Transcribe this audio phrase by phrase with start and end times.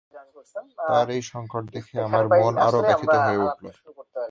[0.81, 3.65] তাঁর এই সংকট দেখে আমার মন আরো ব্যথিত হয়ে উঠল।